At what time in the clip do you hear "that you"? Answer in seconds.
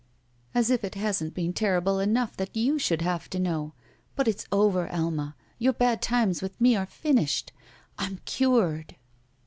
2.37-2.79